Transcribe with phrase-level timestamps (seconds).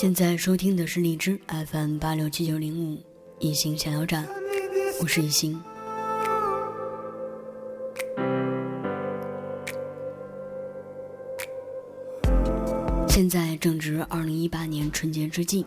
[0.00, 2.98] 现在收听的是荔枝 FM 八六七九零五
[3.38, 4.26] 一心小聊站，
[5.02, 5.60] 我是一心。
[13.08, 15.66] 现在正值二零一八年春节之际，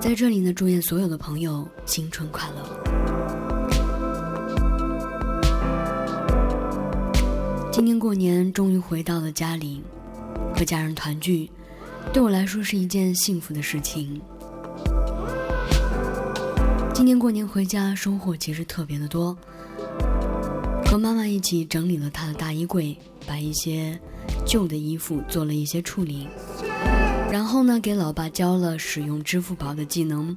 [0.00, 2.62] 在这里呢，祝愿所有的朋友新春快乐。
[7.70, 9.82] 今年过年终于回到了家里，
[10.54, 11.50] 和家人团聚，
[12.12, 14.20] 对我来说是一件幸福的事情。
[16.94, 19.36] 今年过年回家，收获其实特别的多。
[20.86, 23.98] 和妈妈一起整理了她的大衣柜，把一些
[24.46, 26.26] 旧的衣服做了一些处理，
[27.30, 30.34] 然后呢，给老爸教了使用支付宝的技能，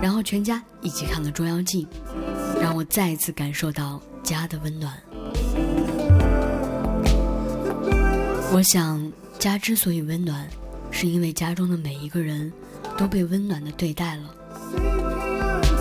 [0.00, 1.86] 然后全家一起看了《捉妖记》，
[2.60, 4.92] 让我再一次感受到家的温暖。
[8.52, 10.48] 我想，家之所以温暖，
[10.92, 12.52] 是因为家中的每一个人
[12.96, 14.36] 都被温暖的对待了。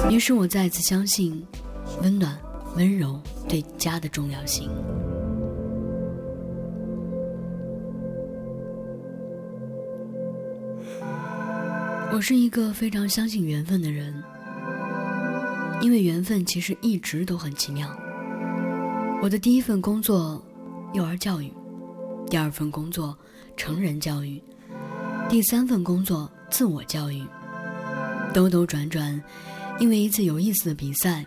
[0.10, 1.46] 于是我再次相信，
[2.02, 2.36] 温暖、
[2.76, 4.68] 温柔对家的重要性。
[12.14, 14.14] 我是一个非常相信缘分的人，
[15.82, 17.88] 因为缘分其实一直都很奇妙。
[19.22, 20.44] 我的第一份工作，
[20.94, 21.50] 幼儿教育；
[22.28, 23.18] 第二份工作，
[23.56, 24.42] 成人教育；
[25.30, 27.24] 第三份工作，自我教育。
[28.34, 29.22] 兜兜转转，
[29.80, 31.26] 因为一次有意思的比赛，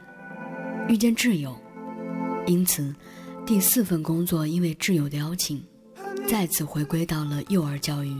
[0.88, 1.54] 遇见挚友，
[2.46, 2.94] 因此
[3.46, 5.62] 第四份工作因为挚友的邀请，
[6.26, 8.14] 再次回归到了幼儿教育。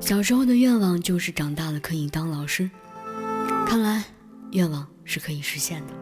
[0.00, 2.70] 小时候的愿望就是长大了可以当老师，
[3.66, 4.04] 看来
[4.52, 5.94] 愿望是可以实现的。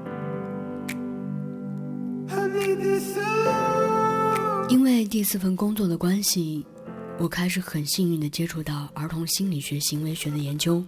[4.69, 6.67] 因为第四份工作的关系，
[7.19, 10.83] 我开始很幸运的接触到儿童心理学、行为学的研究，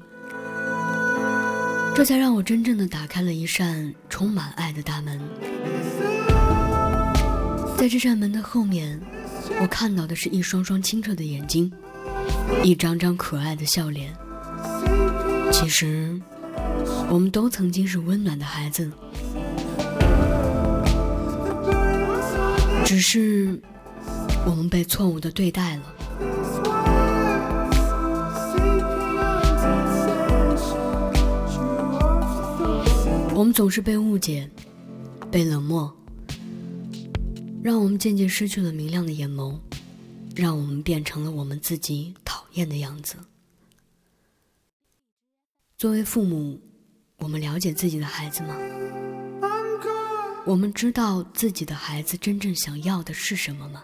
[1.94, 5.20] 这才让我真正的打开了一扇充满爱的大门。
[7.76, 9.00] 在这扇门的后面，
[9.60, 11.72] 我看到的是一双双清澈的眼睛，
[12.64, 14.12] 一张张可爱的笑脸。
[15.52, 16.20] 其实，
[17.08, 18.90] 我们都曾经是温暖的孩子，
[22.88, 23.60] 只是
[24.46, 25.94] 我们被错误的对待了。
[33.34, 34.48] 我们总是被误解，
[35.30, 35.94] 被冷漠，
[37.62, 39.58] 让我们渐渐失去了明亮的眼眸，
[40.34, 43.16] 让我们变成了我们自己讨厌的样子。
[45.76, 46.58] 作为父母，
[47.18, 48.56] 我们了解自己的孩子吗？
[50.44, 53.82] 我们知道自己的孩子真正想要的是什么吗？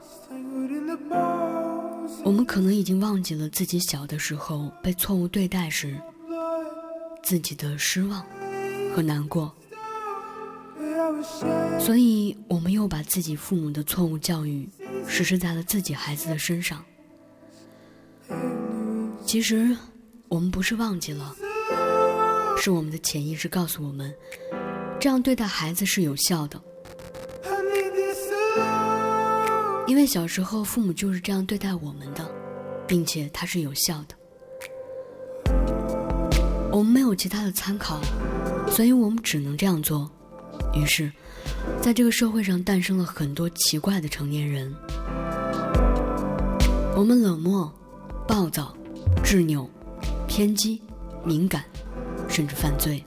[2.22, 6.00] 我们可能已经忘记了自己小的时候被错误对待时
[7.22, 8.24] 自己的失望
[8.94, 9.54] 和难过，
[11.78, 14.68] 所以我们又把自己父母的错误教育
[15.06, 16.82] 实施在了自己孩子的身上。
[19.26, 19.76] 其实，
[20.28, 21.34] 我们不是忘记了，
[22.58, 24.14] 是我们的潜意识告诉我们，
[25.04, 26.58] 这样对待孩子是有效的。
[29.86, 32.26] 因为小时候父母就是这样对待我们的，
[32.88, 34.16] 并且它是有效的。
[36.72, 38.00] 我们没有其他的参考，
[38.66, 40.10] 所以我们只能这样做。
[40.72, 41.12] 于是，
[41.82, 44.74] 在这个社会上诞生了很多奇怪的成年人。
[46.96, 47.70] 我们冷漠、
[48.26, 48.74] 暴躁、
[49.22, 49.68] 执拗、
[50.26, 50.80] 偏激、
[51.22, 51.62] 敏感，
[52.26, 53.04] 甚至犯罪。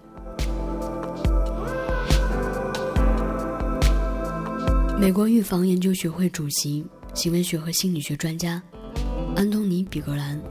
[4.99, 6.83] 美国预防研究学会主席、
[7.13, 8.61] 行为学和心理学专家
[9.35, 10.41] 安东尼·比格兰，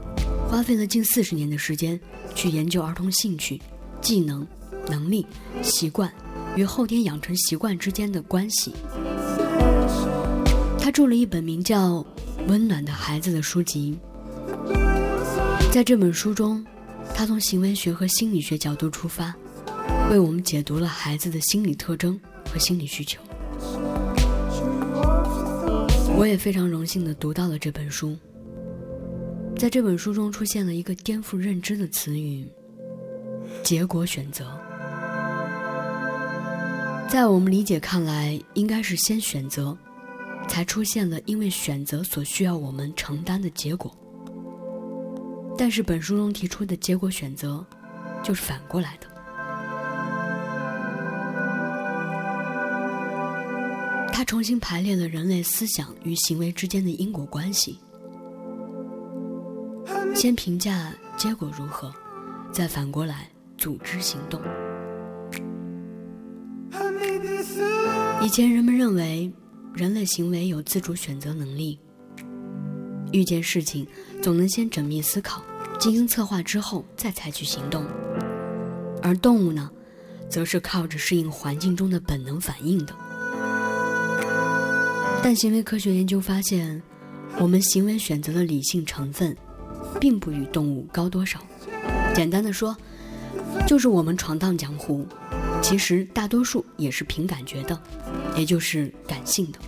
[0.49, 1.99] 花费了近四十年的时间
[2.33, 3.61] 去研究儿童兴趣、
[4.01, 4.47] 技能、
[4.87, 5.27] 能力、
[5.61, 6.11] 习惯
[6.55, 8.73] 与后天养成习惯之间的关系。
[10.79, 11.95] 他著了一本名叫
[12.47, 13.97] 《温暖的孩子》的书籍。
[15.73, 16.65] 在这本书中，
[17.13, 19.35] 他从行为学和心理学角度出发，
[20.09, 22.17] 为我们解读了孩子的心理特征
[22.49, 23.21] 和心理需求。
[26.17, 28.17] 我也非常荣幸地读到了这本书。
[29.55, 32.51] 在这本书中出现了一个颠覆认知的词语——
[33.63, 34.59] 结果选择。
[37.07, 39.77] 在我们理解看来，应该是先选择，
[40.49, 43.95] 才才出现了因为选择所需要我们承担的结果。
[45.55, 47.63] 但是本书中提出的结果选择，
[48.23, 49.07] 就是反过来的。
[54.17, 57.79] 他重新排列了人类思想与行为之间的因果关系，
[60.15, 61.93] 先评价结果如何，
[62.51, 63.29] 再反过来
[63.59, 64.41] 组织行动。
[68.19, 69.31] 以前人们认为，
[69.75, 71.79] 人类行为有自主选择能力，
[73.11, 73.85] 遇见事情
[74.19, 75.43] 总能先缜密思考、
[75.77, 77.85] 进行策划之后再采取行动，
[79.03, 79.69] 而动物呢，
[80.27, 82.95] 则是靠着适应环境中的本能反应的。
[85.23, 86.81] 但行为科学研究发现，
[87.37, 89.35] 我们行为选择的理性成分，
[89.99, 91.39] 并不与动物高多少。
[92.15, 92.75] 简单的说，
[93.67, 95.05] 就是我们闯荡江湖，
[95.61, 97.77] 其实大多数也是凭感觉的，
[98.37, 99.59] 也就是感性的。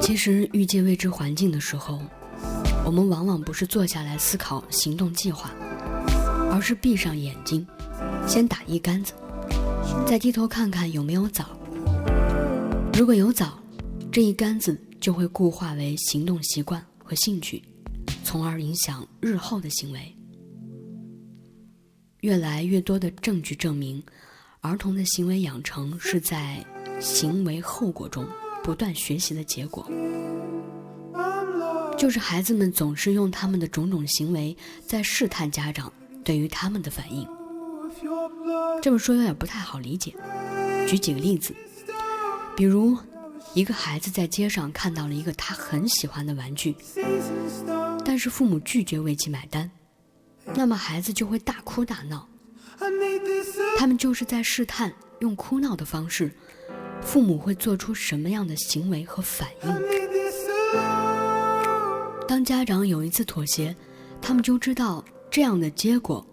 [0.00, 2.00] 其实遇见未知环境的时候，
[2.84, 5.50] 我们往往不是坐下来思考行动计划，
[6.50, 7.64] 而是闭上眼睛，
[8.26, 9.12] 先打一竿子。
[10.04, 11.46] 再低头看看有没有枣。
[12.92, 13.58] 如果有枣，
[14.10, 17.62] 这一杆子就会固化为行动习惯和兴趣，
[18.24, 20.12] 从而影响日后的行为。
[22.20, 24.02] 越来越多的证据证明，
[24.60, 26.64] 儿童的行为养成是在
[26.98, 28.26] 行为后果中
[28.64, 29.86] 不断学习的结果。
[31.98, 34.56] 就是孩子们总是用他们的种种行为
[34.86, 35.92] 在试探家长
[36.24, 37.26] 对于他们的反应。
[38.82, 40.14] 这么说有点不太好理解，
[40.88, 41.54] 举几个例子，
[42.54, 42.96] 比如，
[43.54, 46.76] 一个孩子在街上看到了一个他很喜欢的玩具，
[48.04, 49.70] 但是父母拒绝为其买单，
[50.54, 52.28] 那么孩子就会大哭大闹。
[53.78, 56.30] 他们就是在试探用哭闹的方式，
[57.00, 59.74] 父母会做出什么样的行为和反应。
[62.28, 63.74] 当家长有一次妥协，
[64.20, 66.24] 他们就知道这样的结果。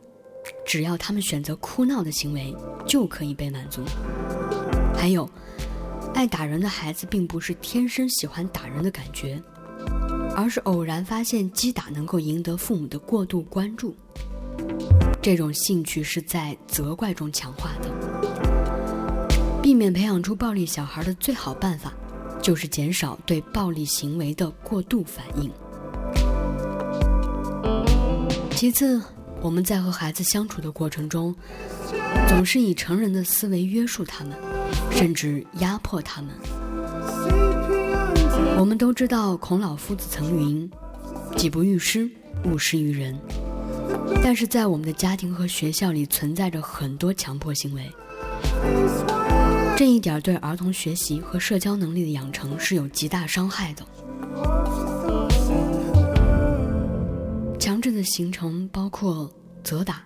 [0.65, 2.55] 只要他们选择哭闹的行为，
[2.85, 3.83] 就可以被满足。
[4.95, 5.29] 还有，
[6.13, 9.41] 爱打人的孩子并不是天生喜欢打人的感觉，
[10.35, 13.95] 而是偶然发现击打能够赢得父母的过度关注。
[15.21, 17.89] 这种兴趣是在责怪中强化的。
[19.61, 21.93] 避免培养出暴力小孩的最好办法，
[22.41, 25.49] 就是减少对暴力行为的过度反应。
[28.51, 29.01] 其次。
[29.43, 31.35] 我们在和孩子相处的过程中，
[32.29, 34.37] 总是以成人的思维约束他们，
[34.89, 36.31] 甚至压迫他们。
[38.57, 40.71] 我们都知道孔老夫子曾云
[41.35, 42.09] ：“己不欲施，
[42.45, 43.19] 勿施于人。”
[44.23, 47.91] 但是在我们的家庭和学校里，存在着很多强迫行为。
[49.75, 53.83] 这一点对儿童学习和社交能力的养成是有极大伤害的。
[57.83, 59.29] 强制的形成包括
[59.61, 60.01] 责打、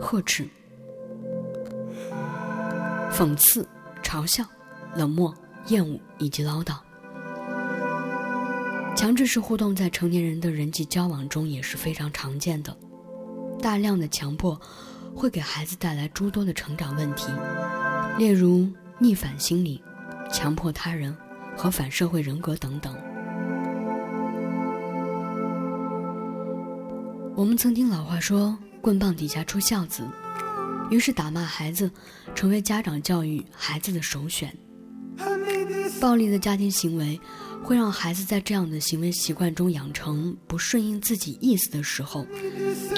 [0.00, 0.48] 呵斥、
[3.12, 3.68] 讽刺、
[4.02, 4.42] 嘲笑、
[4.96, 5.34] 冷漠、
[5.66, 6.78] 厌恶以及唠叨。
[8.96, 12.74] 强制式互动在成年人的人际交往中也是非常常见的。
[13.60, 14.58] 大量的强迫
[15.14, 17.30] 会给孩子带来诸多的成长问题，
[18.16, 18.66] 例如
[18.98, 19.84] 逆反心理、
[20.32, 21.14] 强迫他人
[21.54, 22.96] 和反社会人格等等。
[27.38, 30.02] 我们曾听老话说“棍棒底下出孝子”，
[30.90, 31.88] 于是打骂孩子
[32.34, 34.52] 成为家长教育孩子的首选。
[36.00, 37.18] 暴力的家庭行为
[37.62, 42.26] 会让孩子在这样的行为习惯中养成不顺应自己意思的时候，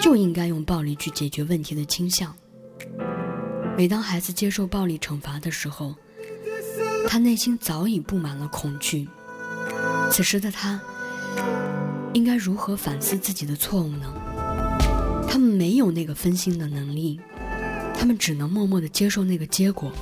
[0.00, 2.34] 就应该用暴力去解决问题的倾向。
[3.76, 5.94] 每当孩子接受暴力惩罚的时候，
[7.06, 9.06] 他内心早已布满了恐惧。
[10.10, 10.80] 此时的他，
[12.14, 14.10] 应该如何反思自己的错误呢？
[15.30, 17.20] 他们没有那个分心的能力，
[17.96, 19.92] 他们只能默默的接受那个结果。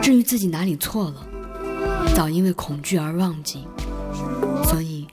[0.00, 1.26] 至于自己哪里错了，
[2.16, 3.62] 早因为恐惧而忘记。
[4.64, 5.06] 所以，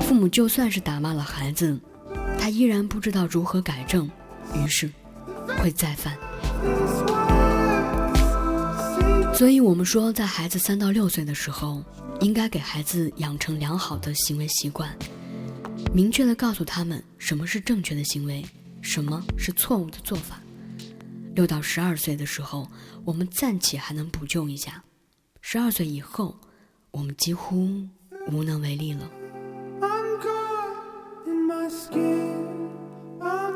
[0.00, 1.78] 父母就算是打骂了孩子，
[2.40, 4.10] 他依然不知道如何改正，
[4.54, 4.90] 于是
[5.58, 6.16] 会再犯。
[9.34, 11.84] 所以我们说，在孩子三到六岁的时候，
[12.20, 14.88] 应该给孩子养成良好的行为习惯。
[15.92, 18.44] 明确的告诉他们什么是正确的行为，
[18.82, 20.40] 什么是错误的做法。
[21.34, 22.68] 六到十二岁的时候，
[23.04, 24.72] 我们暂且还能补救一下；
[25.40, 26.38] 十二岁以后，
[26.90, 27.68] 我们几乎
[28.30, 29.10] 无能为力了。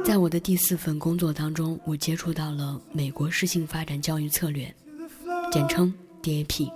[0.04, 4.74] 在我的第四份工作当中，我接触到了美国适性发展教育策略
[5.52, 6.70] 简称 DAP。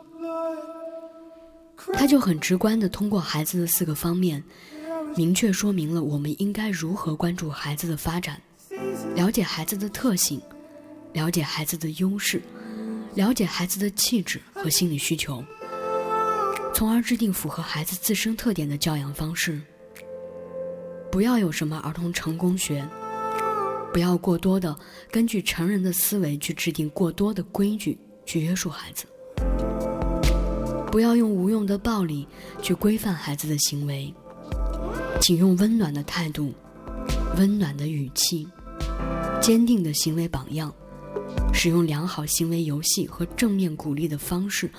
[1.92, 4.42] 他就很直观地通过孩子的四个方面，
[5.16, 8.38] 明确说明了我们应该如何关注孩子的发展，
[9.14, 10.38] 了解孩子的特性，
[11.14, 12.42] 了解孩子的优势，
[13.14, 15.42] 了解孩子的气质和心理需求，
[16.75, 19.58] 从而制定符合孩子自身特点的教养方式。
[21.11, 22.87] 不要有什么儿童成功学，
[23.94, 24.76] 不要过多的
[25.11, 29.06] 根据成人的思维去制定过多的规矩去约束孩子。
[30.92, 32.28] 不要用无用的暴力
[32.61, 34.12] 去规范孩子的行为，
[35.26, 36.54] 请用温暖的态度、
[37.37, 38.47] 温暖的语气、
[39.40, 40.73] 坚定的行为榜样，
[41.52, 44.71] 使用良好行为游戏和正面鼓励的方式，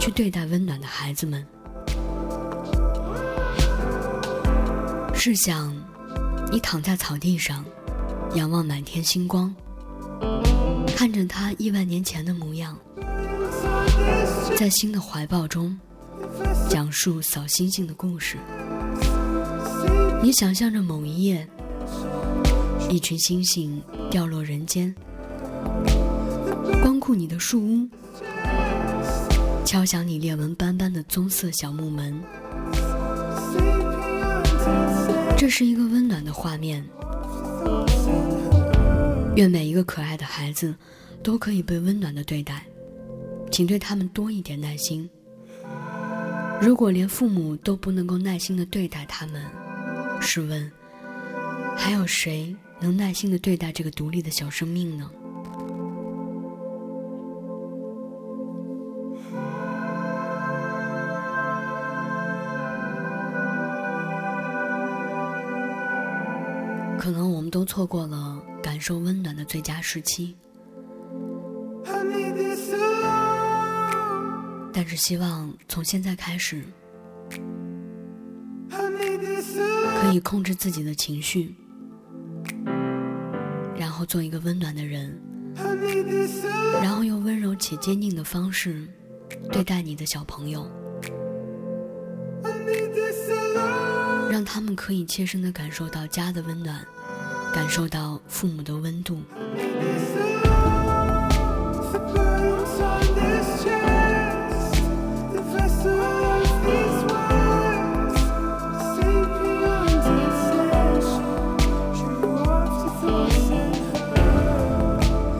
[0.00, 1.46] 去对待温暖的孩子们。
[5.14, 5.76] 试想，
[6.50, 7.62] 你躺在草地上，
[8.34, 9.54] 仰望满天星光，
[10.96, 12.74] 看着他亿万年前的模样。
[14.56, 15.78] 在新的怀抱中，
[16.70, 18.38] 讲述扫星星的故事。
[20.26, 21.46] 你想象着某一夜，
[22.90, 23.80] 一群星星
[24.10, 24.92] 掉落人间，
[26.82, 27.88] 光顾你的树屋，
[29.64, 32.20] 敲响你裂纹斑斑的棕色小木门。
[35.38, 36.84] 这是一个温暖的画面。
[39.36, 40.74] 愿每一个可爱的孩子
[41.22, 42.64] 都可以被温暖的对待。
[43.52, 45.08] 请对他们多一点耐心。
[46.60, 49.40] 如果连父母都不能够耐心的对待他们，
[50.20, 50.70] 试问，
[51.76, 55.10] 还有谁能耐心的对待这个独立的小生命呢？
[66.98, 70.36] 可能我们都错过了感受温暖的最佳时期。
[74.72, 76.62] 但是希望从现在开始，
[80.06, 81.52] 可以控制自己的情绪，
[83.76, 85.20] 然后做一个温暖的人，
[86.80, 88.86] 然后用温柔且坚定的方式
[89.50, 90.70] 对待你的小朋友，
[94.30, 96.86] 让他们可以切身的感受到家的温暖，
[97.52, 99.20] 感受到父母的温度。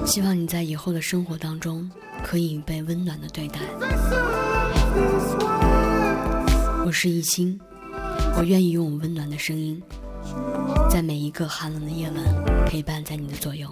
[0.07, 1.91] 希望你在以后的生活当中
[2.23, 3.59] 可以被温暖的对待。
[6.87, 7.59] 我是一心，
[8.39, 9.83] 我愿意用我温暖的声音，
[10.89, 13.69] 在每一个寒冷的夜晚陪伴在你的左右。